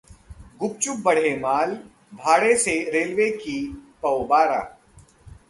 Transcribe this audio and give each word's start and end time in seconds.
गुपचुप 0.59 0.97
बढ़े 0.97 1.35
माल 1.39 1.75
भाड़े 2.13 2.55
से 2.57 2.73
रेलवे 2.91 3.29
की 3.37 3.59
'पौ-बारह' 4.01 4.67